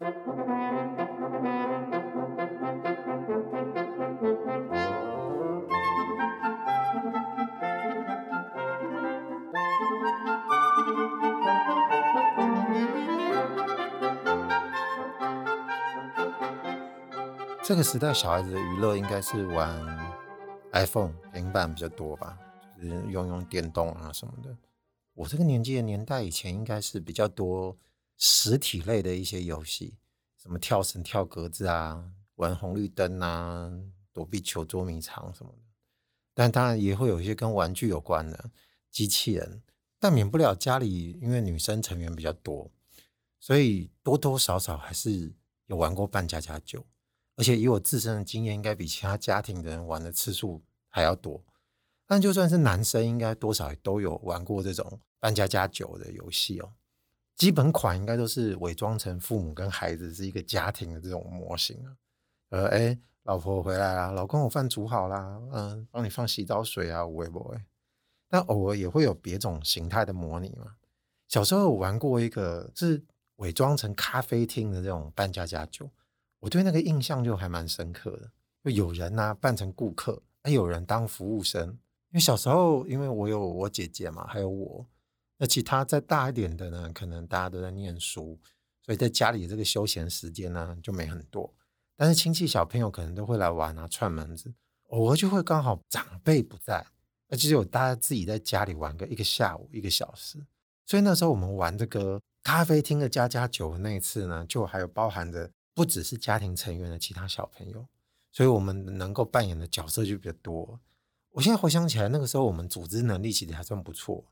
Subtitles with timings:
[0.00, 0.06] 这
[17.76, 19.78] 个时代，小孩子的娱乐应该是玩
[20.72, 22.38] iPhone、平板比较多吧，
[22.74, 24.56] 就是用用电动啊什么的。
[25.12, 27.76] 我这个年纪的年代，以前应该是比较多
[28.20, 29.96] 实体类的一些游戏，
[30.36, 32.04] 什么跳绳、跳格子啊，
[32.34, 33.72] 玩红绿灯啊，
[34.12, 35.58] 躲避球、捉迷藏什么的。
[36.34, 38.50] 但当然也会有一些跟玩具有关的
[38.90, 39.62] 机器人，
[39.98, 42.70] 但免不了家里因为女生成员比较多，
[43.38, 45.32] 所以多多少少还是
[45.66, 46.86] 有玩过扮家家酒。
[47.36, 51.42] 而且以我自身的经验，应该比其他家庭的人玩的次数还要多。
[52.06, 56.74] 但就算是男生，应该多少都有玩过这种扮家家酒的游戏哦。
[57.40, 61.96] 基本款应该都是伪装成父母跟孩子是一个家庭的这种模型啊。
[62.50, 67.58] 呃，哎，老婆回来啦，老公我饭煮好啦，嗯，帮你放洗澡水啊，会不会？
[68.28, 70.74] 但偶尔也会有别种形态的模拟嘛。
[71.28, 73.02] 小时候我玩过一个是
[73.36, 75.88] 伪装成咖啡厅的这种扮家家酒。
[76.40, 78.30] 我对那个印象就还蛮深刻的，
[78.62, 81.66] 就有人呐、啊、扮成顾客，还有人当服务生。
[82.10, 84.84] 因为小时候，因为我有我姐姐嘛，还有我，
[85.40, 88.38] 那其他再大一点的呢，可能大家都在念书，
[88.84, 91.52] 所以在家里这个休闲时间呢就没很多。
[91.96, 94.52] 但是亲戚小朋友可能都会来玩啊，串门子，
[94.90, 96.86] 偶尔就会刚好长辈不在，
[97.28, 100.46] 那就有大家自己在家里玩个一个下午一个小时。
[100.86, 105.50] 所以那时候我们玩这个咖啡厅的家家酒那一次呢，就还有包含着。
[105.72, 107.86] 不只是家庭成员的其他小朋友，
[108.32, 110.78] 所以我们能够扮演的角色就比较多。
[111.30, 114.26] 我现在回想起来，那个时候我们组织能力其实还算不错。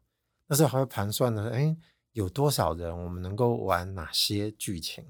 [0.49, 1.77] 那时候还会盘算呢，哎，
[2.13, 5.05] 有多少人，我们能够玩哪些剧情？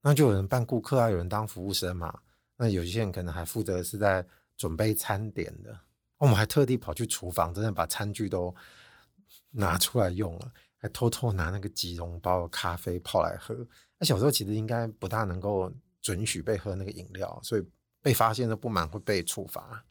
[0.00, 2.18] 那就有人扮顾客啊，有人当服务生嘛。
[2.56, 5.78] 那有些人可能还负责是在准备餐点的。
[6.18, 8.54] 我们还特地跑去厨房，真的把餐具都
[9.52, 13.54] 拿出来用了，还偷偷拿那个即溶包咖啡泡来喝。
[13.98, 15.70] 那小时候其实应该不大能够
[16.00, 17.64] 准许被喝那个饮料，所以
[18.00, 19.84] 被发现的不满会被处罚。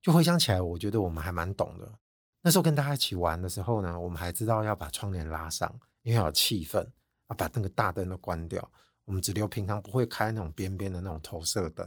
[0.00, 1.92] 就回想起来，我觉得我们还蛮懂的。
[2.42, 5.72] 那时候跟大家一起玩的时候呢，我们还知道要把窗帘拉上，
[6.02, 6.86] 因为要有气氛，
[7.28, 8.70] 要把那个大灯都关掉。
[9.04, 11.86] 我们只留平常不会开那种边边的那种投射灯。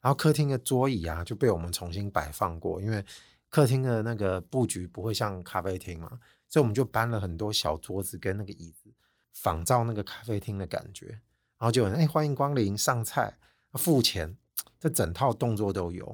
[0.00, 3.04] 然后客厅的桌椅啊就被我们重新摆放过，因为
[3.48, 6.18] 客厅的那个布局不会像咖啡厅嘛，
[6.48, 8.92] 所以我们就搬了很多小桌子跟那个椅子。
[9.36, 11.08] 仿照那个咖啡厅的感觉，
[11.58, 13.36] 然后就哎，欢迎光临，上菜，
[13.72, 14.36] 付钱，
[14.78, 16.06] 这整套动作都有。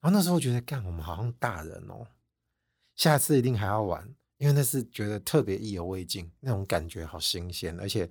[0.00, 2.06] 然后那时候觉得，干，我们好像大人哦，
[2.94, 8.10] 下次一定还要玩，因为那是觉得特别意犹未尽，那种感觉好新鲜，而且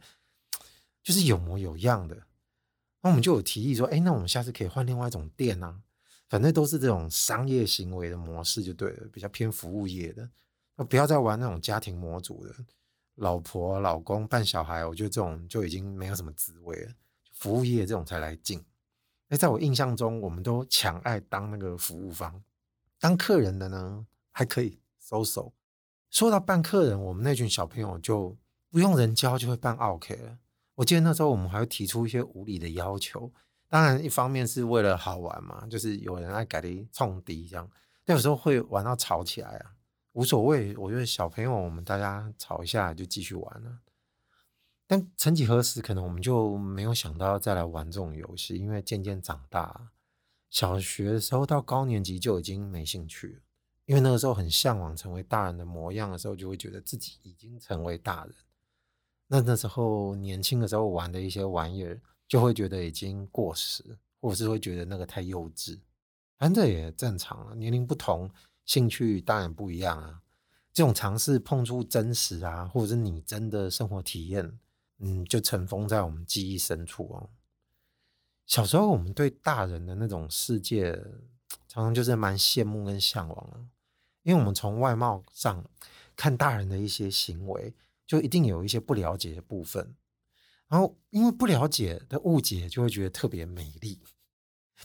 [1.03, 2.17] 就是有模有样的。
[3.01, 5.81] 那我们就有提议说，哎，那我们下次可以换另外一种店啊，
[6.29, 10.29] 反正都是这种商业行为的模式就对了，比较偏服务业的，
[10.89, 12.53] 不要再玩那种家庭模组的。
[13.15, 16.93] 老婆、老公扮小孩，我觉得这种就已经没有什么滋味了。
[17.33, 18.63] 服务业这种才来劲。
[19.27, 22.41] 哎，在我印象中，我们都抢爱当那个服务方，
[22.99, 25.53] 当客人的呢还可以收手。
[26.09, 28.37] 说到扮客人，我们那群小朋友就
[28.69, 30.37] 不用人教就会扮 OK 了。
[30.75, 33.31] 我记得那时候我们还会提出一些无理的要求，
[33.67, 37.69] 当然一方面是为了好玩嘛，就是有人爱改的冲敌这样，
[38.03, 39.75] 但有时候会玩到吵起来啊。
[40.13, 43.79] 无所谓，我觉得小朋友，我们大家吵一下就继续玩了。
[44.85, 49.91] 但曾几何时，可能我们就没有想到要再来玩这种游戏，因为渐渐长大，
[50.49, 53.39] 小学的时候到高年级就已经没兴趣了，
[53.91, 58.33] 因为那个时候很向往成为大人的模样的时候，就会觉得自己已经成为大人。
[59.27, 63.83] 那那时候年轻的时候玩的一些玩意儿，就会觉得已经过时，
[64.21, 65.77] 或者是会觉得那个太幼稚。
[66.37, 68.31] 反正这也正常了，年龄不同。
[68.63, 70.21] 兴趣当然不一样啊，
[70.71, 74.57] 这种尝试碰触真实啊，或者是你真的生活体验，
[74.99, 77.29] 嗯，就尘封在我们记忆深处哦。
[78.45, 80.93] 小时候我们对大人的那种世界，
[81.67, 83.59] 常常就是蛮羡慕跟向往的，
[84.23, 85.63] 因为我们从外貌上
[86.15, 87.73] 看大人的一些行为，
[88.05, 89.95] 就一定有一些不了解的部分，
[90.67, 93.99] 然后因为不了解的误解，就会觉得特别美丽。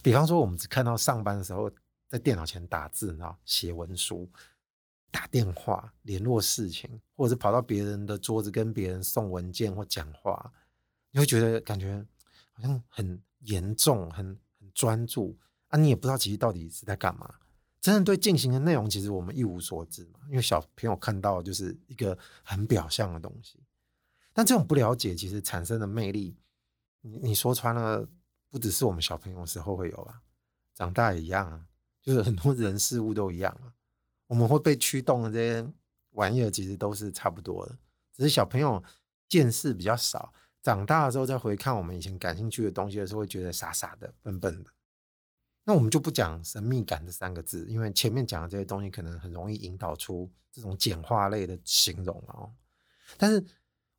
[0.03, 1.71] 比方说，我们只看到上班的时候。
[2.09, 4.31] 在电脑前打字，然后写文书、
[5.11, 10.53] 打电话、联络事情，或者是跑到别人的桌子跟别人送文件或讲话，
[11.11, 12.06] 你会觉得感觉
[12.53, 15.37] 好像很严重、很很专注
[15.67, 15.77] 啊！
[15.77, 17.29] 你也不知道其实到底是在干嘛。
[17.87, 20.19] 真正对进行的内容，其实我们一无所知嘛。
[20.29, 23.61] 因为小朋友看到就是一个很表象的东西，
[24.33, 26.37] 但这种不了解其实产生的魅力，
[27.03, 28.05] 你你说穿了，
[28.50, 30.21] 不只是我们小朋友时候会有啊？
[30.75, 31.65] 长大也一样啊，
[32.03, 33.73] 就是很多人事物都一样啊。
[34.27, 35.73] 我们会被驱动的这些
[36.11, 37.79] 玩意儿，其实都是差不多的，
[38.12, 38.83] 只是小朋友
[39.29, 44.71] 见识比较少，长大的时候再回看我们以前感兴趣的东西的时候，会觉得傻傻的、笨笨的。
[45.69, 52.53] 那我们就不讲神秘感这三个字，因为前面讲的这些东西可能很容易引导出这种简化类的形容哦。
[53.19, 53.45] 但是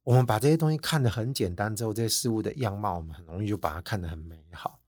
[0.04, 4.80] 我们把这些东西看得很简单之后，这些事物的样貌，我们很容易就把它看得很美好。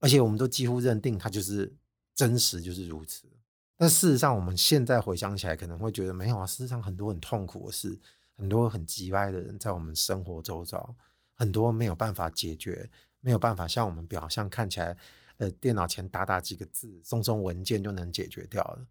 [0.00, 1.72] 而且我们都几乎认定它就是
[2.14, 3.28] 真实，就是如此。
[3.76, 6.44] 但事实上，我们现在回想起来，可能会觉得没有啊。
[6.44, 7.96] 事实上，很多很痛苦的事，
[8.36, 10.96] 很多很急歪的人，在我们生活周遭，
[11.34, 12.90] 很多没有办法解决，
[13.20, 14.96] 没有办法像我们表象看起来，
[15.38, 18.86] 呃，电脑前打打几个字，送送文件就能解决掉了。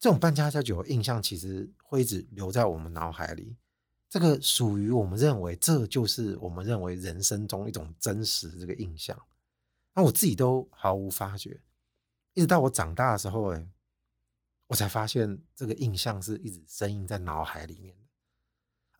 [0.00, 3.56] 这种扮家家酒的印象，其实会一直留在我们脑海里。
[4.08, 9.20] 这个属于我们认为，这就是我们认为人生中一种真实的这个印象。
[9.92, 11.60] 那我自己都毫无发觉，
[12.34, 13.68] 一直到我长大的时候，哎，
[14.68, 18.02] 我才发现这个印象是一直深印在脑海里面的。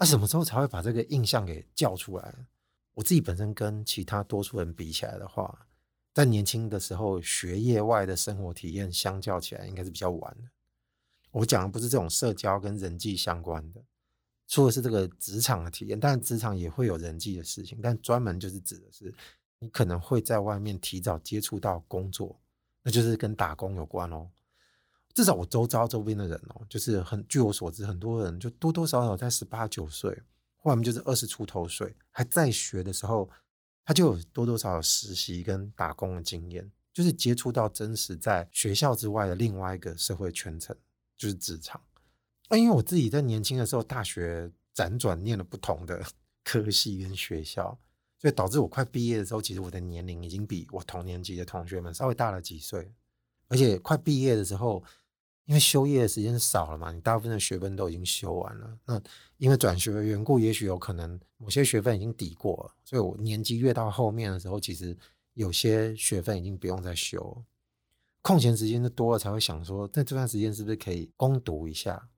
[0.00, 2.46] 那什么时候才会把这个印象给叫出来？
[2.94, 5.68] 我自己本身跟其他多数人比起来的话，
[6.14, 10.48] 在年轻的时候，学业外的生活体验相较起来，应该是比较晚的。
[11.32, 13.82] 我讲的不是这种社交跟人际相关的，
[14.46, 15.98] 说的是这个职场的体验。
[15.98, 19.12] 但，职场也会有人际的事情，但专门就是指的是。
[19.60, 22.38] 你可能会在外面提早接触到工作，
[22.82, 24.28] 那就是跟打工有关哦。
[25.14, 30.22] 至少我周遭周边的人哦，就是很据我所知，很多人就多多少少在十八九岁，
[30.58, 33.30] 或者就是二十出头岁，还在学的时候，
[33.84, 40.74] 他就多多少少实习跟打工的经验，就是接触到真实在学校之外的另外一个社会圈层，
[41.16, 41.80] 就是职场。
[42.48, 46.04] 那因为我自己在年轻的时候，大学辗转念了不同的
[46.42, 47.78] 科系跟学校。
[48.16, 52.90] 所以导致我快毕业的时候，其实我的年龄已经比我同年级的同学们稍微大了几岁，
[53.48, 54.82] 而且快毕业的时候，
[55.46, 58.78] 因为修业的时间少了嘛，你大部分的学分都已经修完了。
[58.86, 59.00] 那
[59.36, 64.96] 因为转学的缘故，也许有可能某些学分已经抵过了，所以我年纪越到后面的时候，其实
[65.34, 67.44] 有些学分已经不用再修，
[68.22, 72.08] 空闲时间就多了，才会想说，那这段时间是不是可以攻读一下？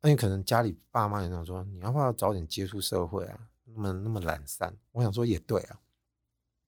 [0.00, 3.48] 那你可能家里爸妈也想说，你要不要早点接触社会啊？
[3.64, 5.80] 那么那么懒散，我想说也对啊。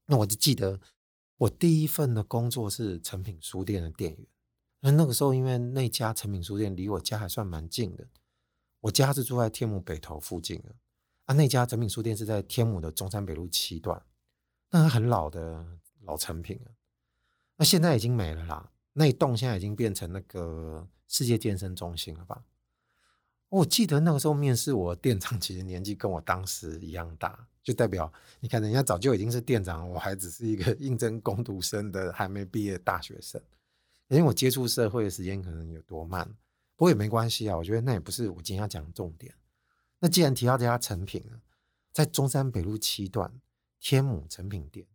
[0.06, 0.80] 那我就记得
[1.36, 4.26] 我第一份的工作是诚品书店的店员。
[4.80, 8.06] 那那个时候，因为那家诚品书店离我家还算蛮近的，
[8.80, 10.74] 我家是住在天母北投附近的
[11.24, 11.34] 啊。
[11.34, 14.00] 那家诚品书店是在天母的中山北路七段，
[14.70, 15.66] 那很老的
[16.02, 16.70] 老诚品了。
[17.56, 22.44] 那现在已经没了啦，那一栋现在已经变成那个世界健身中心了吧？
[23.48, 33.42] 我记得那个时候面试我店长，其实年纪跟我当时一样大，就代表你看人家早就已经是店长，我还只是一个 应征工读生的还没毕业大学生。
[34.08, 36.26] 因为我接触社会的时间可能有多慢，
[36.76, 37.56] 不过也没关系啊。
[37.56, 39.34] 我觉得那也不是我今天要讲的重点。
[40.00, 41.24] 那既然提到这家成品，
[41.92, 43.32] 在中山北路七段
[43.80, 44.86] 天母成品店，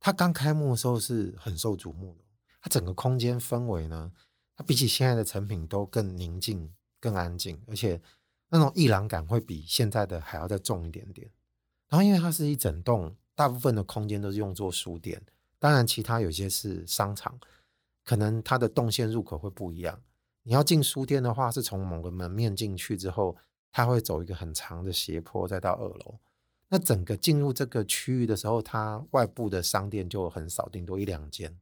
[0.00, 2.24] 它刚开幕的时候是很受瞩目的，
[2.60, 4.12] 它整个空间氛围呢，
[4.56, 6.72] 它比起现在的成品都更宁静。
[7.00, 8.02] 更安静，而且
[8.48, 11.30] 那种艺廊感会比现在的还要再重一点点。
[11.88, 15.22] 然后，因为它是一整栋，大部分的空间都是用作书店，
[15.60, 17.38] 当然其他有些是商场，
[18.08, 20.02] 可能它的动线入口会不一样。
[20.44, 23.36] 你要进书店的话，是从某个门面进去之后，
[23.70, 26.18] 它会走一个很长的斜坡，再到二楼。
[26.70, 31.54] 那整个进入这个区域的时候，它外部的商店就很少，顶多一两间。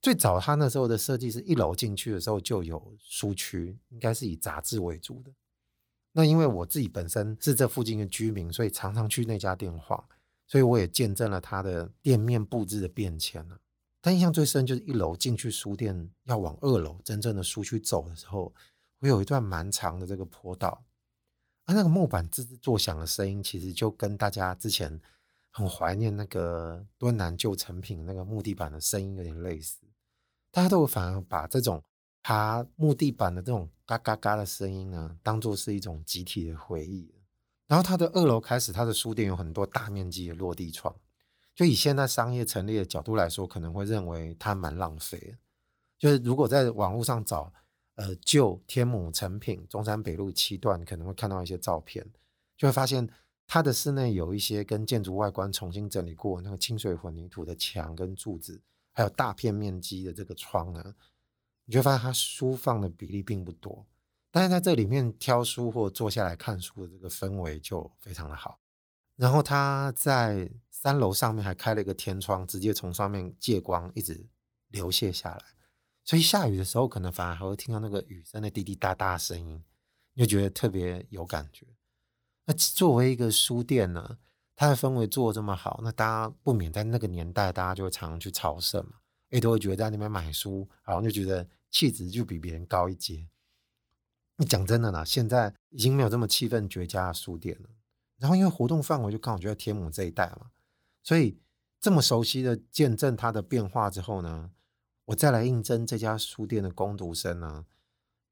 [0.00, 5.32] 最早它那时候的设计是一楼进去的时候就有书区，应该是以杂志为主的。
[6.12, 10.04] 那因为我自己本身是这附近的居民，所以常常去那家店晃，
[10.46, 13.58] 所以我也见证了它的店面布置的变迁了。
[14.06, 18.52] 但印象最深就是一楼进去书店要往二楼真正的书区走的时候，
[19.00, 20.84] 会有一段蛮长的这个坡道，
[21.64, 25.00] 而那个木板吱吱作响的声音，其实就跟大家之前
[25.50, 29.78] 很怀念那个敦南旧成品那个木地板的声音有点类似。
[30.50, 31.82] 大家都反而把这种
[32.22, 37.10] 爬木地板的这种嘎嘎嘎的声音呢，当做是一种集体的回忆。
[37.66, 40.94] 然后它的二楼开始，它的书店有很多大面积的落地窗。
[41.54, 45.36] 就以现在商业陈列的角度来说，可能会认为它蛮浪费。
[45.98, 47.52] 就是如果在网络上找，
[47.94, 52.04] 呃，旧天母成品中山北路七段，可能会看到一些照片，
[52.56, 53.08] 就会发现
[53.46, 58.60] 它的室内有一些跟建筑外观重新整理过那个清水混凝土的墙跟柱子。
[58.92, 60.94] 还有大片面积的这个窗呢，
[61.64, 63.86] 你就发现它书放的比例并不多，
[64.30, 68.60] 但是在这里面挑书或坐下来看书的这个氛围就非常的好。
[69.16, 70.50] 然后它在
[70.84, 74.26] 三楼上面还开了一个天窗，直接从上面借光一直
[74.68, 75.42] 流泻下来，
[76.04, 79.64] 所以下雨的时候可能反而还会听到那个雨声的滴滴答答的声音，
[80.14, 81.66] 就觉得特别有感觉。
[82.44, 84.18] 那作为一个书店呢，
[84.54, 88.96] 它的氛围做这么好，那大家不免在那个年代，大家就会常常去朝圣嘛，
[89.30, 93.26] 也都会觉得在那边买书，好像就觉得气质就比别人高一阶。
[94.36, 97.70] 你讲真的啦，现在已经没有这么气氛绝佳的书店了。
[98.18, 100.50] 然后因为活动范围就刚好就在天母这一带嘛，
[101.04, 101.38] 所以
[101.78, 104.50] 这么熟悉的见证它的变化之后呢，
[105.04, 107.66] 我再来应征这家书店的工读生呢，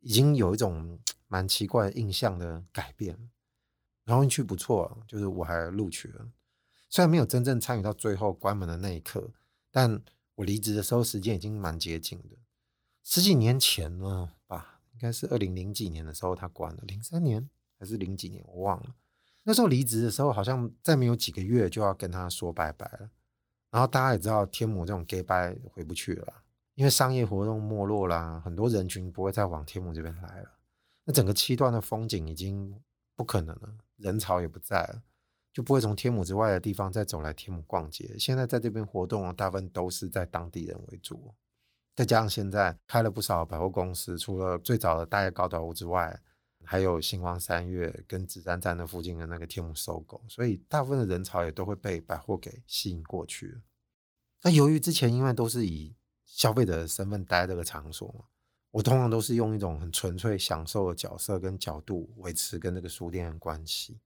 [0.00, 0.98] 已经有一种
[1.28, 3.30] 蛮奇怪的印象的改变。
[4.04, 6.32] 然后运气不错，就是我还录取了，
[6.88, 9.30] 虽然没有真正参与到最后关门的那一刻，
[9.70, 10.02] 但
[10.34, 12.36] 我离职的时候时间已经蛮接近的，
[13.04, 17.48] 十几年前了吧，应该是二零零几年的时候他关了，零三年
[17.78, 18.96] 还是零几年我忘了。
[19.44, 23.10] 那时候离职的时候，好像再没有几个月就要跟他说拜拜了。
[23.72, 26.32] 然后大家也知道，天母这种 gay 拜回不去了，
[26.74, 30.50] 因为商业活动没落啦，很多人群不会再往天母这边来了。
[31.04, 32.80] 那整个七段的风景已经
[33.16, 35.02] 不可能了，人潮也不在了，
[35.52, 38.14] 就不会从天母之外的地方再走来天母逛街。
[38.18, 41.34] 现在在这边活动，大部分都是在当地人为主，
[41.96, 46.20] 再加上现在开了不少百货公司，除了最早的大叶高岛屋之外。
[46.64, 53.60] 还有星光三月跟子弹站的附近的那个天母 SOGO，所以大部分的人潮也都会被百货给吸引过去。
[54.42, 58.24] 那由于之前因为都是以消费者的身份待这个场所嘛，
[58.70, 64.00] 我通常都是用一种很纯粹享受的角色跟角度维持跟那个书店的关系，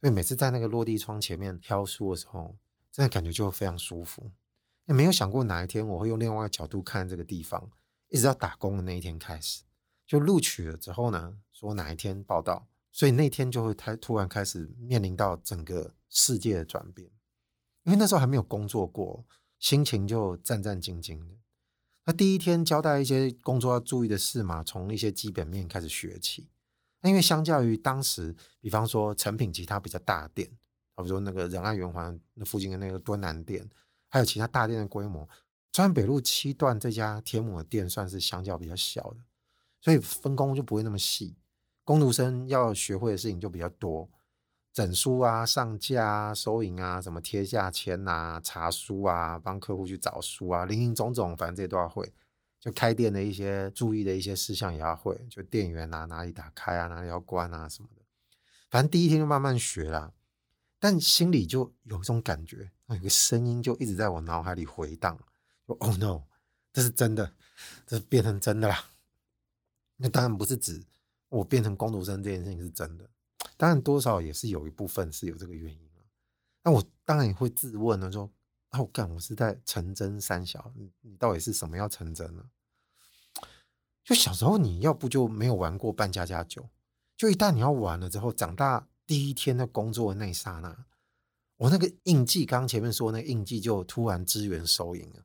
[0.00, 2.56] 所以每次在那个落地窗前面挑书的时候，
[2.90, 4.30] 真的感觉就非常舒服。
[4.86, 7.70] 也没有想过哪一天我会用另外一个角度看这个地方，
[8.08, 9.62] 一直到打工的那一天开始。
[10.08, 17.10] 就录取了之后呢，说哪一天报到，所以那天就会太突然开始面临到整个世界的转变，
[17.84, 19.26] 因为那时候还没有工作过，
[19.58, 21.34] 心情就战战兢兢的。
[22.06, 26.48] 那第一天交代一些工作要注意的事嘛，从一些基本面开始学起。
[27.02, 33.68] 那因为相较于当时，比方说成品其他比较大店，比如说那个仁爱圆环那附近的那个敦南店，
[34.08, 35.28] 还有其他大店的规模，
[35.70, 39.18] 中山北路七段这家天母的店算是相较比较小的。
[39.80, 41.36] 所以分工就不会那么细，
[41.84, 44.08] 工读生要学会的事情就比较多，
[44.72, 52.12] 整书啊、上架啊、收银啊、什么贴价签啊、查书啊、帮客户去找书啊，林林总总，反正这些都要会。
[52.60, 58.02] 就开店的一些注意的一些事项也要会，就店员啊，哪里打开啊，哪里要关啊什么的。
[58.68, 60.12] 反正第一天就慢慢学啦，
[60.80, 65.16] 但心里就有一种感觉，有个声音就一直在我脑海里回荡，
[65.66, 66.22] 说：“Oh no，
[66.72, 67.32] 这是真的，
[67.86, 68.84] 这变成真的啦。”
[69.98, 70.82] 那当然不是指
[71.28, 73.10] 我变成工读生这件事情是真的，
[73.56, 76.00] 当然多少也是有一部分是有这个原因啊。
[76.62, 78.30] 那我当然也会自问呢，说：
[78.70, 82.44] 那我干，我是在成真三小，你你到底是什么要成真呢？
[84.04, 86.70] 就小时候你要不就没有玩过扮家家酒，
[87.16, 90.86] 就一旦你要玩了之后，长大第一天的工作的那一刹那，
[91.56, 95.24] 我那个印记，刚刚前面说那个印记就突然支援收银了。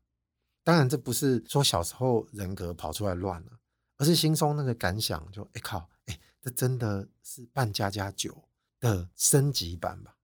[0.64, 3.52] 当然这不是说小时候人格跑出来乱了。
[4.04, 8.44] 而是心中那个感想就，哎靠，哎，这真的是扮家家酒
[8.82, 10.18] 的升级版吧？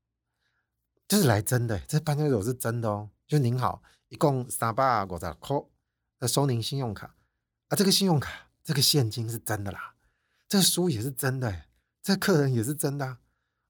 [1.08, 3.10] 就是来真的，这半家酒是真的哦。
[3.26, 5.58] 就您好，一共三百五十块，
[6.18, 7.16] 那收您信用卡
[7.70, 9.96] 啊，这个信用卡，这个现金是真的啦，
[10.50, 11.64] 这个书也是真的，
[12.02, 13.20] 这客人也是真的，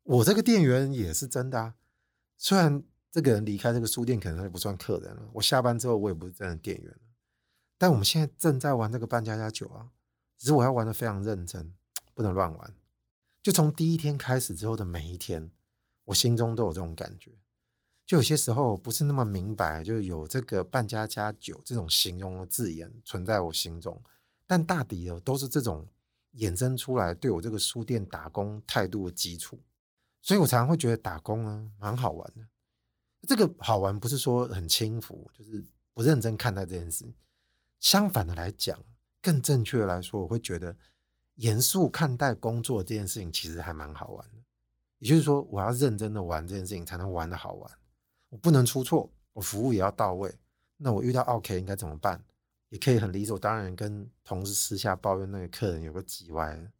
[0.01, 1.75] 我这个店员也是真的。
[2.35, 6.99] 虽然这个人离开这个书店可能就不算客人了，我下班之后我也不是真的店员。
[7.77, 9.87] 但我们现在正在玩这个扮家家酒啊，
[10.39, 11.72] 只是我要玩得非常认真，
[12.15, 12.74] 不能乱玩。
[13.43, 15.51] 就从第一天开始之后的每一天，
[16.05, 17.31] 我心中都有这种感觉。
[18.05, 24.01] 就有些时候不是那么明白，就有这个扮家家酒这种形容的字眼存在我心中，
[24.48, 25.88] 但大抵的都是这种
[26.36, 29.60] 衍生出来对我这个书店打工态度的基础。
[30.22, 32.48] 所以我常常会觉得打工啊蛮好玩的。
[33.27, 37.05] 这个好玩不是说很轻浮，就是不认真看待这件事。
[37.79, 38.79] 相反的来讲，
[39.21, 40.75] 更正确的来说，我会觉得
[41.35, 44.38] 严肃看待工作这件事情其实还蛮好玩的。
[44.99, 47.71] 也就是说，我要认真的玩这件事情，才能玩得好玩。
[48.29, 50.33] 我不能出错，我服务也要到位。
[50.77, 52.23] 那我遇到 OK 应该怎么办？
[52.69, 56.71] 也可以很理所当然跟同事私下抱怨那个客人有个叽歪，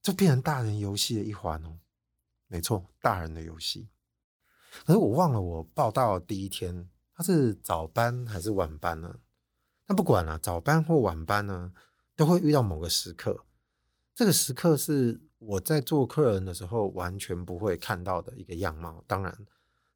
[0.00, 1.78] 就变成大人游戏的一环哦。
[2.46, 3.88] 没错，大人的游戏。
[4.84, 9.18] 可是我忘了，我报到第一天，他是早班还是晚班呢？
[9.86, 11.72] 那不管了，早班或晚班呢，
[12.14, 13.44] 都会遇到某个时刻。
[14.14, 19.04] 这个时刻是我在做客人的时候完全不会看到的一个样貌。
[19.06, 19.46] 当然，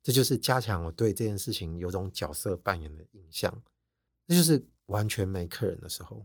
[0.03, 3.63] 这就是加强我对这件事情有种角色扮演的印象。
[4.27, 6.25] 那就是完全没客人的时候，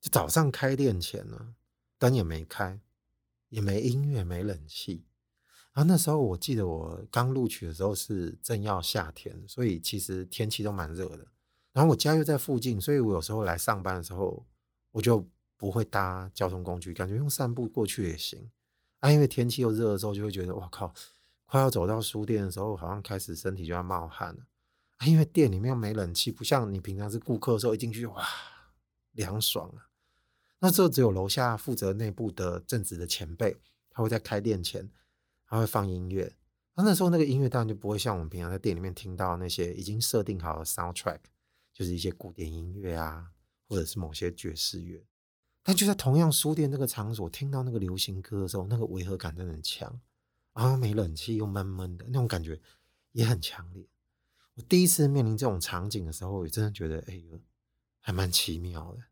[0.00, 1.54] 就早上开店前呢，
[1.98, 2.78] 灯也没开，
[3.48, 5.04] 也没音乐，没冷气。
[5.72, 11.26] 然后那时候我记得我刚录取的时候是正要夏天，所以其实天气都蛮热的。
[11.78, 14.44] 然后我家又在附近，所以我有时候来上班的时候，
[14.90, 15.24] 我就
[15.56, 18.50] 不会搭交通工具，感觉用散步过去也行。
[18.98, 20.92] 啊，因为天气又热的时候，就会觉得哇靠，
[21.46, 24.40] 快要走到书店的时候，好像开始身体就要冒汗了。
[24.96, 28.26] 啊，因为店里面没冷气，不像你平常是顾客的时候，一进去哇
[29.12, 29.86] 凉爽啊。
[30.58, 33.56] 那时候只有楼下负责内部的正职的前辈，
[33.90, 34.90] 他会在开店前。
[35.46, 36.36] 他会放音乐，
[36.74, 41.20] 那那时候那个音乐当然就不会像我们平常在店里面听到那些已经设定好的 soundtrack，
[41.78, 43.30] 就是一些古典音乐啊，
[43.68, 45.00] 或者是某些爵士乐。
[45.62, 50.00] 但就在同样书店这个场所听到那个流行歌的时候，那个违和感真的很强，
[50.54, 52.60] 然后没冷气又闷闷的那种感觉
[53.12, 53.86] 也很强烈。
[54.54, 57.38] 我第一次面临这种场景的时候，我真的觉得哎呦，
[58.00, 59.04] 还蛮奇妙的。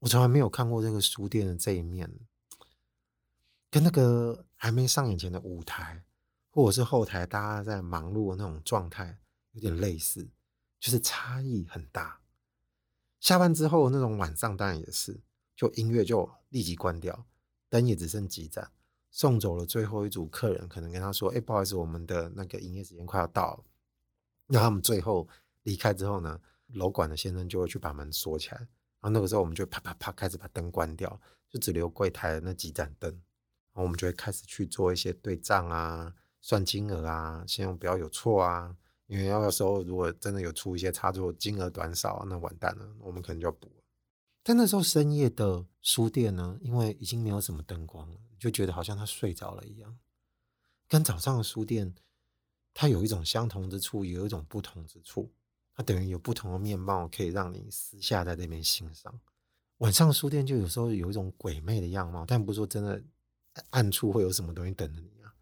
[0.00, 2.12] 我从来没有看过这个书店的这一面。
[3.70, 6.02] 跟那个还没上演前的舞台，
[6.50, 9.18] 或者是后台大家在忙碌的那种状态
[9.52, 10.26] 有点类似，
[10.78, 12.20] 就是差异很大。
[13.20, 15.20] 下班之后那种晚上当然也是，
[15.56, 17.26] 就音乐就立即关掉，
[17.68, 18.70] 灯也只剩几盏，
[19.10, 23.64] 送走了最后一组客人，可能跟他说：“哎，不好意思，我们的那个营业时间快要到了。”
[24.46, 25.28] 那他们最后
[25.64, 28.68] 离开之后呢，楼管的先生就会去把门锁起来，然
[29.02, 31.20] 后那个时候我们就啪啪啪开始把灯关掉，
[31.50, 33.20] 就只留柜台的那几盏灯。
[33.72, 38.76] 我们就会开始去做一些对账啊，算金额啊，信用不要有错啊。
[39.08, 43.68] 因为那个时候如果真的有出一些差错，金额短少，那完蛋了，我们可能就要补。
[44.44, 49.98] 但那时候深夜的书店呢，因为已经没有什么灯光了，就觉得好像他睡着了一样。
[50.86, 51.94] 跟早上的书店，
[52.72, 55.30] 它有一种相同之处，也有一种不同之处。
[55.74, 59.20] 它等于有不同的面貌，可以让你私下在那边欣赏。
[59.78, 63.02] 晚上书店就有时候有一种鬼魅的样貌，但不是说真的。
[63.70, 65.34] 暗处会有什么东西等着你啊？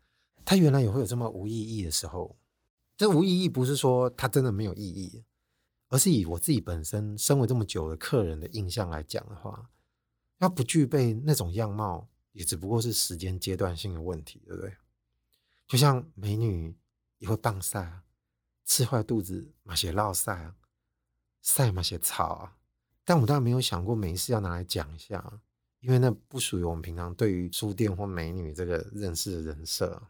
[0.43, 2.35] 它原来也会有这么无意义的时候。
[2.97, 5.25] 这无意义不是说它真的没有意义，
[5.89, 9.71] 而是以我自己本身身为这么久的客人的印象来讲的话，
[10.39, 14.77] 要不具备那种样貌，也只不过是时间阶段性的问题，对不对？
[15.69, 16.77] 就像美女
[17.19, 18.01] 也会棒晒，
[18.65, 20.57] 吃坏肚子嘛些落晒啊，
[21.43, 22.57] 晒嘛些草啊，
[23.05, 25.41] 但我当然没有想过没事要拿来讲一下。
[25.81, 30.03] 因为那不属于我们平常对于书店或美女这个认识的人设。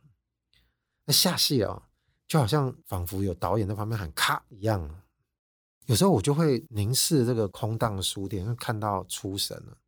[1.04, 1.88] 那下戏啊，
[2.26, 5.02] 就好像仿佛有导演在旁边喊“咔”一样。
[5.86, 9.78] 有时候我就会凝视这个空荡的书店，看到出神了，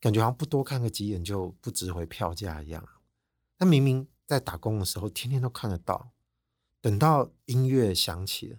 [0.00, 2.88] 感觉好像不多看个几眼就不值回票价一样。
[3.58, 6.12] 那明明在打工的时候，天天都看得到。
[6.80, 8.58] 等到音乐响起，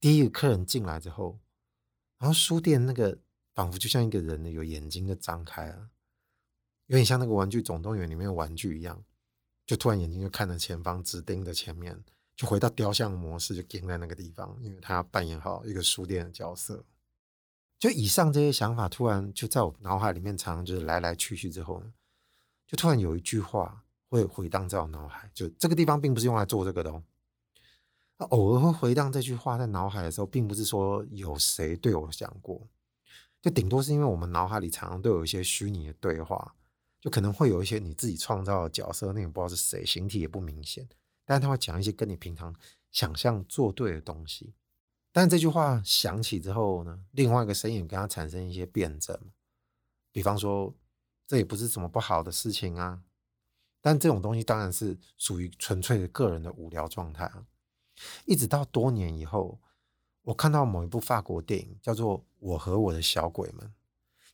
[0.00, 1.38] 第一个客人进来之后，
[2.18, 3.18] 然后书店那个。
[3.56, 5.88] 仿佛就像一个人有眼睛的张开了，
[6.88, 9.02] 有点像那个《玩具总动员》里面的玩具一样，
[9.64, 12.04] 就突然眼睛就看着前方，直盯着前面，
[12.36, 16.84] 就回到雕像模式，就盯在那个地方，因为他要扮演好一个书店的角色。
[17.78, 21.92] 就以上这些想法，突然就在我脑海里面常常就是来来去去之后呢，
[22.66, 27.02] 就突然有一句话会回荡在我脑海，就这个地方并不是用来做这个的哦。
[28.30, 32.60] 偶尔会回荡这句话在脑海的时候，并不是说有谁对我讲过。
[33.42, 36.54] 就顶多是因为我们脑海里常常都有一些虚拟的对话，
[36.98, 40.88] 就可能会有一些你自己创造的角色，那也不知道是谁，形体也不明显，
[41.26, 42.56] 但他会讲一些跟你平常
[42.90, 44.54] 想象做对的东西。
[45.12, 49.14] 但这句话响起之后呢，另外一个声音跟他产生一些辩证，
[50.10, 50.74] 比方说
[51.26, 53.02] 这也不是什么不好的事情啊，
[53.82, 57.44] 但这种东西当然是属于纯粹的个人的无聊状态啊。
[58.24, 59.60] 一直到多年以后。
[60.26, 63.64] 我看到某一部法国电影叫做《我和我的小鬼们》，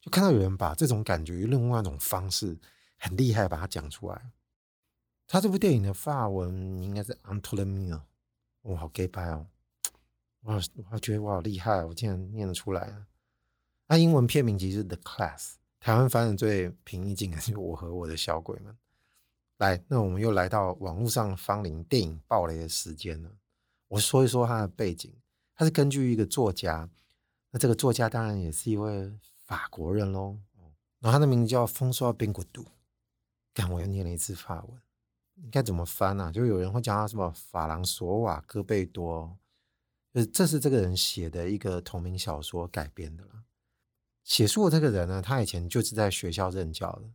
[0.01, 2.59] 就看到有人把这种感觉用另外一种方式
[2.97, 4.31] 很厉害把它讲出来。
[5.33, 8.03] 他这部电影的法文应该是 Entre les murs，
[8.65, 9.47] 哇，好 gay 掰哦！
[10.43, 12.95] 我我觉得我好厉害，我竟然念得出来。
[13.87, 18.75] 那英文片名其实是 The Class，台湾翻译最平易近的就是《我和我的小鬼们》。
[19.57, 23.31] 来，那我们又来到网络上芳邻电影爆雷的时间了。
[23.89, 25.11] 我说一说它的背景。
[25.55, 26.87] 他是根据一个作家，
[27.53, 29.11] 那这个作家当然也是一位
[29.47, 30.37] 法国人喽。
[31.01, 32.67] 然后他的名字叫丰索宾古杜，
[33.55, 34.79] 但我又念了一次法文，
[35.43, 36.33] 应该怎么翻呢、啊？
[36.33, 39.37] 就有人会讲他什么法郎索瓦戈贝多，
[40.13, 43.45] 就是这是这个人写的一个同名小说改编的了。
[44.25, 47.11] 写书的这个人呢，他以前就是在学校任教的，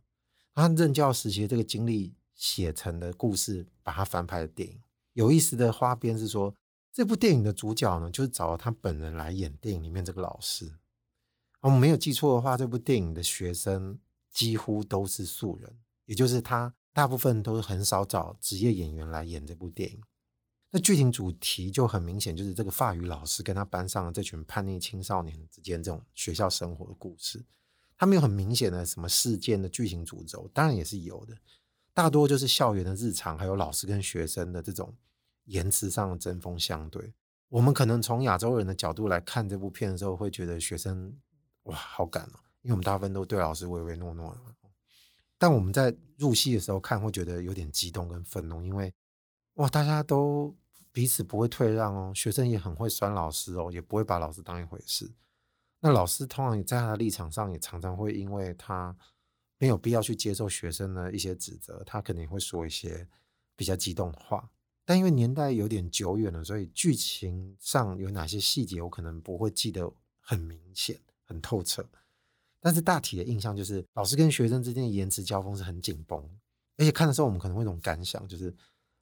[0.54, 4.80] 他任教时期这个经历写成的故事，把它翻拍的电影。
[5.14, 6.54] 有意思的花边是说，
[6.92, 10.70] 这部电影的主角呢，就是找他本人来演电影里面这个老师。
[11.60, 13.98] 我们没有记错的话，这部电影的学生
[14.30, 20.00] 几乎都是素人，也就是他大部分都是很少找职业演员来演这部电影。
[20.70, 27.44] 那剧情主题就很明显，就是这个法语老师跟他班上的这群叛逆青少年之间这种学校生活的故事。
[27.96, 31.34] 他没有很明显的什么事件的剧情主轴，当然也是有的，
[31.94, 34.94] 大多就是校园的日常，还有老师跟学生的这种
[35.44, 37.14] 言辞上的针锋相对。
[37.48, 41.16] 我们可能从亚洲人的角度来看这部片的时候，会觉得学生
[41.62, 44.40] 哇好赶哦，因为我们大部分都对老师唯唯诺诺的。
[45.38, 48.92] 但我们在入戏的时候看，会觉得有点激动跟愤怒，因为
[49.54, 50.54] 哇大家都
[50.90, 55.10] 彼此不会退让哦，学生也很会酸老师哦，也不会把老师当一回事。
[55.80, 58.96] 那老师通常也在他的立场上，也常常会因为他
[59.58, 63.06] 没有必要去接受学生的一些指责，他肯定会说一些
[63.54, 64.50] 比较激动的话。
[64.84, 71.88] 但因为年代有点久远了，所以剧情上有哪些细节，我可能不会记得很明显、很透彻。
[72.60, 76.18] 但是大体的印象就是，老师跟学生之间的言辞交锋是很紧绷，
[76.76, 78.54] 而且看的时候，我们可能会有种感想，就是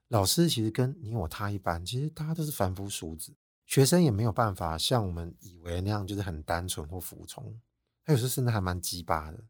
[0.09, 3.35] 老师其实跟你我他一般，其实大家都是凡夫俗子。
[3.67, 7.61] 学生也没有办法像我们以为那样，就是很单纯或服从。
[8.05, 9.43] 他有时候甚至还蛮鸡巴的。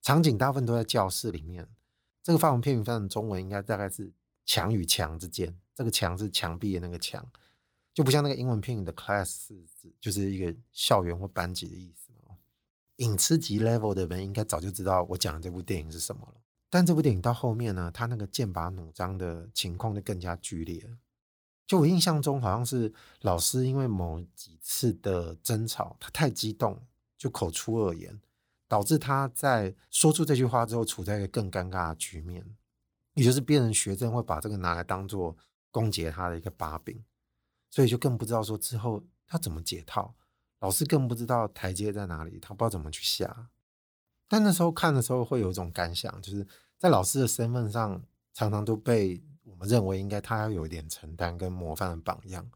[0.00, 1.68] 场景大部分都在教室里面。
[2.22, 4.12] 这个法文片名翻成中文应该大概是
[4.46, 5.52] “墙与墙之间”。
[5.74, 7.28] 这个“墙”是墙壁的那个“墙”，
[7.92, 9.66] 就不像那个英文片名的 “class” 是
[10.00, 12.01] 就是一个校园或班级的意思。
[13.02, 16.40] 影痴级 level 的人应该早就知道我讲的这部电影是什么了。
[16.70, 20.88] 但这部电影到后面呢，他那个剑拔弩张的情况就更加剧烈。
[21.66, 26.80] 就我印象中，好像是老师因为某几次的争吵，他太激动，
[27.18, 28.20] 就口出恶言，
[28.68, 32.44] 导致他在说出这句话之后，处在一个更尴尬的局面，
[33.14, 35.36] 也就是别人学生会把这个拿来当做
[35.70, 37.02] 攻击他的一个把柄，
[37.70, 40.14] 所以就更不知道说之后他怎么解套，
[40.62, 43.50] 老师更不知道台阶在哪里，他不知道怎么去下。
[44.26, 46.46] 但那时候看的时候，会有一种感想，就是
[46.78, 49.22] 在老师的身份上，常常都被。
[49.44, 52.48] 我们认为应该他要有一点承担跟模范的榜样，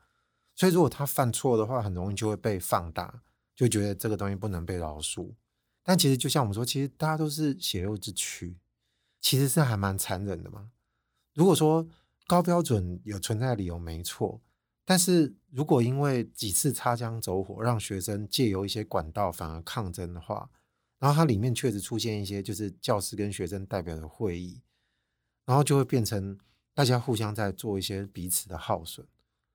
[0.55, 3.23] 所以如果他犯错的话，很容易就会被放大，
[3.57, 5.35] 就觉得这个东西不能被饶恕。
[5.83, 8.57] 但其实就像我们说，其实大家都是血肉之躯，
[9.21, 10.71] 其实是还蛮残忍的嘛。
[11.35, 11.87] 如果说
[12.29, 14.41] 高标准有存在的理由没错，
[14.87, 20.49] 但是如果因为几次擦枪走火，让学生借由一些管道反而抗争的话，
[20.99, 24.63] 然后它里面确实出现一些就是教师跟学生代表的会议，
[25.45, 26.39] 然后就会变成。
[26.77, 29.07] 大家互相在做一些彼此的耗损，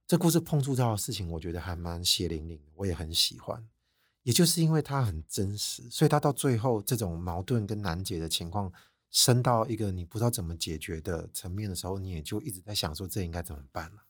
[0.08, 3.64] 这故事碰触到的事情，我觉得还蛮血淋淋，我也很喜欢。
[4.24, 8.74] 也就是因为它很真实，所以它到最后这种矛盾跟难解的情况，
[9.12, 14.02] 升到一个你不知道怎么解决的层面的时候，你也就一直在想说，这应该怎么办了。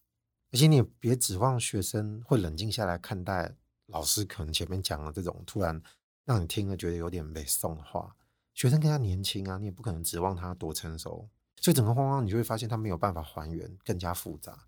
[0.52, 3.56] 而且你也别指望学生会冷静下来看待
[3.88, 5.82] 老师可能前面讲的这种突然
[6.26, 8.16] 让你听了觉得有点没送的话。
[8.54, 11.30] 学生更加年轻啊，你也不可能指望他多成熟。
[11.62, 14.68] 所以整个慌慌，你就会发现他没有办法还原，更加复杂。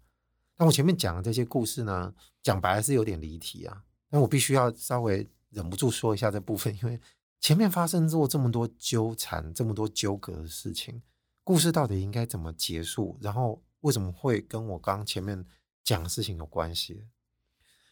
[0.55, 3.83] 但我前面讲的这些故事呢，讲白了是有点离题啊。
[4.09, 6.99] 但我必须要稍微忍不住说一下这部分，因为
[7.41, 11.01] 前面发生过这么多纠缠、这么多纠葛的事情，
[11.43, 13.17] 故事到底应该怎么结束？
[13.19, 15.43] 然后为什么会跟我刚前面
[15.83, 17.05] 讲的事情有关系？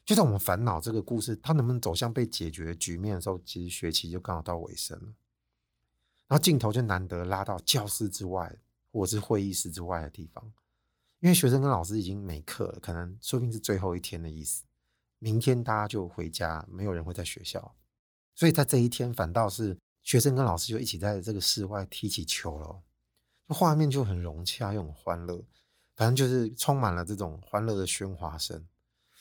[0.06, 5.13] 就在我们烦恼这个故事它能不能走向被解决的局面的时候，其实学期就刚好到尾声了。
[6.27, 8.58] 然后镜头就难得拉到教室之外。
[8.93, 10.51] 或者是会议室之外的地方，
[11.21, 14.65] 因为学生跟老师已经没课了，可能说不定是最后一天的意思。
[15.17, 17.73] 明天大家就回家，没有人会在学校，
[18.36, 22.82] 所以在这一天反倒是学生跟老师就一起在这个室外踢起球了，
[23.47, 25.41] 画面就很融洽又很欢乐，
[26.02, 28.68] 反正就是充满了这种欢乐的喧哗声。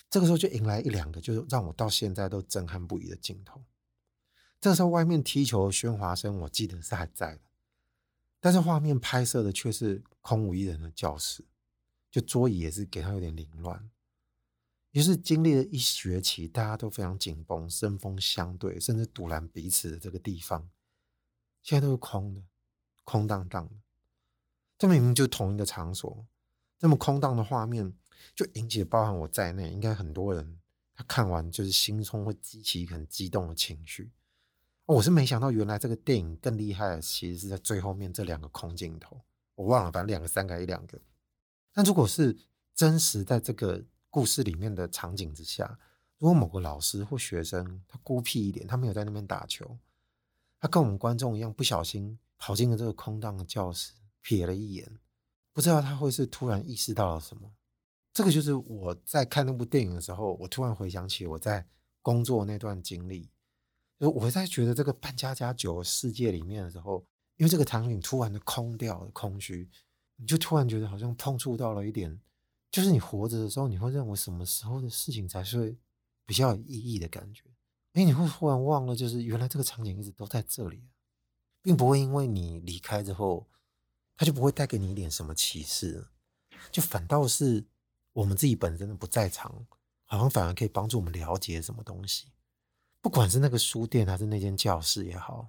[0.08, 3.62] 这个时候就迎来一两个，就是让我到现在都震撼不已的镜头。
[4.62, 7.42] 这个时候外面踢球的喧哗声，我记得是还在的。
[8.40, 11.44] 但是画面拍摄的却是空无一人的教室，
[12.10, 13.90] 就桌椅也是给他有点凌乱。
[14.92, 20.70] 于是经历了一学期，大家都非常紧绷，针锋相对，甚至堵拦彼此的这个地方，
[21.62, 22.42] 现在都是空的，
[23.04, 23.74] 空荡荡的。
[24.78, 26.26] 这明明就同一个场所，
[26.80, 27.92] 这么空荡的画面，
[28.34, 30.58] 就引起包含我在内，应该很多人
[30.94, 34.10] 他看完就是心中会激起很激动的情绪。
[34.86, 39.20] 我是没想到，原来这个电影更厉害的，其实是在最后面这两个空镜头。
[39.56, 40.98] 我忘了，反正两个、三个、一两个。
[41.74, 42.34] 但如果是
[42.74, 45.78] 真实在这个故事里面的场景之下，
[46.16, 49.78] 如果某个老师或学生他孤僻一点，他没有在那边打球，
[50.58, 53.92] 他跟我们观众一样，不小心跑进了这个空荡的教室，
[54.24, 54.90] 瞥了一眼，
[55.52, 57.50] 不知道他会是突然意识到了什么，
[58.12, 61.66] 这个就是我在看那部电影的时候，我突然回想起我在
[62.02, 63.30] 工作那段经历。
[63.98, 67.04] 就我在觉得这个扮家家酒世界里面的时候，
[67.36, 69.68] 因为这个场景突然的空掉了、空虚，
[70.16, 72.18] 你就突然觉得好像碰触到了一点，
[72.70, 75.76] 就是你活着的时候，你会认为什么时候的事情才是
[76.24, 77.44] 比较有意义的感觉？
[77.92, 80.82] 哎，你会忽然忘了，就是原来这个场景一直都在这里，
[81.60, 83.46] 并不会因为你离开之后，
[84.20, 86.06] 它就不会带给你一点什么启示，
[86.70, 87.64] 就反倒是
[88.12, 89.66] 我们自己本身的不在场，
[90.04, 92.26] 好像反而可以帮助我们了解什么东西。
[93.00, 95.48] 不管是那个书店还是那间教室也好，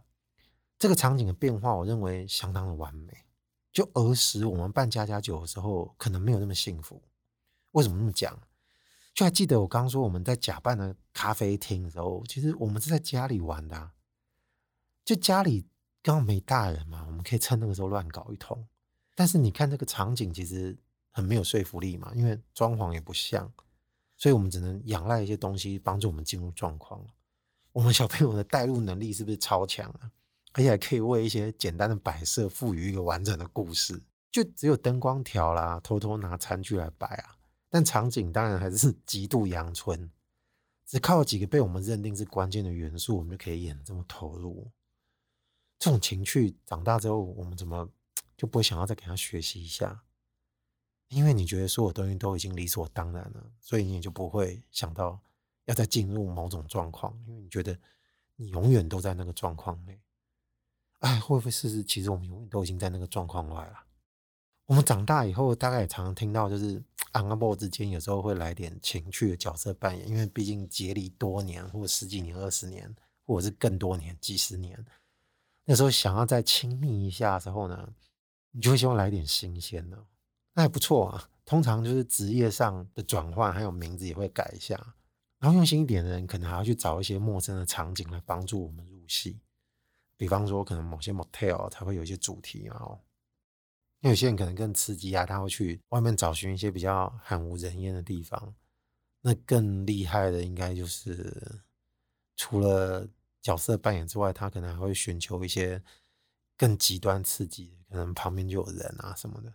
[0.79, 3.25] 这个场景的变化，我认为相当的完美。
[3.73, 7.03] 就儿时我们办家家酒的时候，可能没有那么幸福。
[7.71, 8.39] 为什么那么讲？
[9.13, 13.91] 就还记得我刚刚说我们在假扮的咖啡厅的时候，其实我们是在家里玩的。
[15.03, 15.67] 就家里
[16.03, 18.65] 刚好没大人嘛，我们可以趁那个时候乱搞一通。
[19.15, 20.75] 但是你看这个场景，其实
[21.11, 23.51] 很没有说服力嘛，因为装潢也不像，
[24.17, 27.05] 所以我们只能仰赖一些东西帮助我们进入状况。
[27.71, 30.11] 我们小朋友的带入能力是不是超强啊？
[30.53, 34.01] 而且还可以为一些简单的摆设赋予一个完整的故事。
[34.31, 37.35] 就只有灯光条啦，偷偷拿餐具来摆啊。
[37.69, 40.09] 但场景当然还是 极度阳春，
[40.85, 44.69] 只靠几个被我们认定是关键的元素，我们就可以演得这么投入。
[45.81, 47.89] 这种情绪长大之后，我们怎么
[48.37, 50.03] 就不会想要再给他学习一下？
[51.07, 55.19] 因为你觉得所有东西都已经理所当然了，所以你也就不会想到。
[55.65, 57.77] 要再进入某种状况，因为你觉得
[58.35, 60.01] 你永远都在那个状况内。
[60.99, 63.79] 哎，会不会是其实我们永远都已经在那个状况外了？
[64.65, 74.83] 我们长大以后，大概也常常听到，就是阿公阿婆之间有时候会来点情趣的角色扮演，因为毕竟结离多年，或者十几年、二十年，或者是更多年、几十年，
[75.65, 77.93] 那时候想要再亲密一下之后呢，
[78.51, 80.05] 你就会希望来点新鲜的，
[80.53, 81.29] 那还不错啊。
[81.45, 84.95] 通常就是职业上的转换，还有名字也会改一下。
[85.39, 89.39] 然后用心一点的人，可能还要去找一些陌生的场景来帮助我们入戏。
[90.15, 92.77] 比方说，可能某些 motel 才会有一些主题嘛。
[92.79, 92.99] 哦，
[93.99, 98.53] 那有些人可能更刺激啊，他会去外面找寻一些比较罕无人烟的地方。
[99.21, 101.59] 那更厉害的，应该就是
[102.37, 103.07] 除了
[103.41, 105.81] 角色扮演之外，他可能还会寻求一些
[106.57, 109.53] 更极端刺激，可能旁边就有人啊什么的。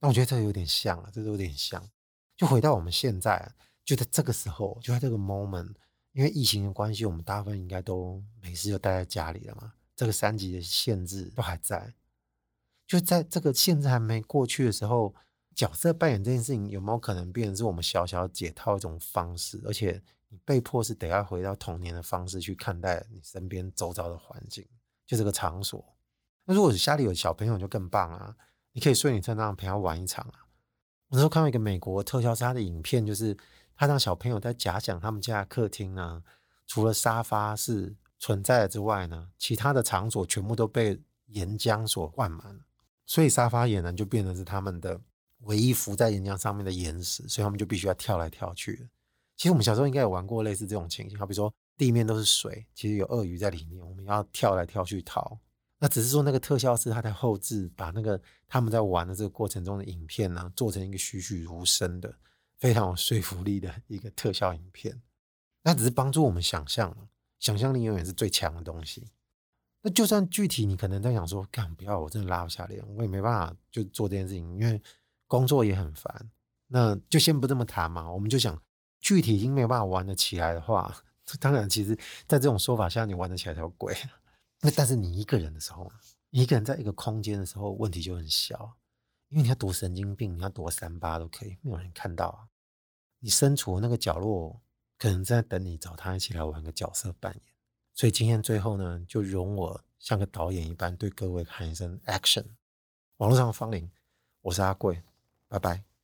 [0.00, 1.88] 那我觉得这有点像啊，这都有点像。
[2.36, 3.54] 就回到我们现在。
[3.84, 5.72] 就在这个时候，就在这个 moment，
[6.10, 9.74] 因为疫情的关系，我们大部分应该都没事就待在家里了嘛。
[9.94, 11.94] 这个三级的限制都还在，
[12.84, 15.14] 就在这个限制还没过去的时候，
[15.54, 19.62] 角色扮演这件事情有没有可能变成是我们小小解套一种方式？
[19.64, 20.02] 而且
[20.44, 24.66] 被迫是得要回到童年的方式去看待你身边周遭的环境，
[25.06, 25.84] 就这个场所。
[26.44, 28.36] 那如果是家里有小朋友就更棒啊，
[28.72, 30.46] 你可以睡你车上陪他玩一场啊。
[31.08, 33.36] 我那时候看到一个美国特效师的影片，就是。
[33.78, 36.22] 他让小朋友在假想他们家客厅啊，
[36.66, 42.58] 除了沙发是存在之外呢，其他的场所全部都被岩浆所灌满，
[43.04, 44.98] 所以沙发岩呢就变成是他们的
[45.40, 48.88] 唯一浮在岩浆上面的岩石，所以他们就必须要跳来跳去。
[49.36, 55.38] 其实我们小时候应该有玩过类似这种情形，好比说地面都是水，其实有鳄鱼在里面，我们要跳来跳去逃。
[55.78, 62.14] 那只是说那个特效是他在后置把那个他们在玩的这个过程中的影片呢，做成一个栩栩如生的。
[62.58, 65.02] 非常有说服力的一个特效影片，
[65.62, 67.06] 那只是帮助我们想象，
[67.38, 69.06] 想象力永远是最强的东西。
[69.82, 74.80] 那就算具体你可能在想说，干不要，我真的拉不下脸，我也没办法就做这件事情，因为
[75.26, 76.30] 工作也很烦。
[76.68, 78.58] 那就先不这么谈嘛，我们就想
[79.00, 80.96] 具体已经没有办法玩得起来的话，
[81.40, 81.94] 当然，其实
[82.26, 83.96] 在这种说法下，你玩得起来才有鬼。
[84.62, 85.90] 那但是你一个人的时候，
[86.30, 88.76] 你一个人在一个空间的时候，问题就很小。
[89.28, 92.46] 因为你要躲神经病，你要躲三八都可以，没有人看到啊。
[93.18, 94.60] 你身处那个角落，
[94.98, 97.42] 可能在等你找他一起来玩个角色扮演。
[97.92, 102.44] 所以今天最后呢，就容我像个导演一般对各位喊一声 Action。
[103.16, 103.90] 网络上的芳邻，
[104.42, 105.02] 我是阿贵，
[105.48, 105.95] 拜拜。